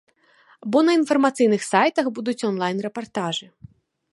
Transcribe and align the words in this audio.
Бо 0.75 0.81
на 0.87 0.95
інфармацыйных 0.99 1.61
сайтах 1.71 2.05
будуць 2.17 2.45
онлайн 2.51 2.77
рэпартажы. 2.87 3.47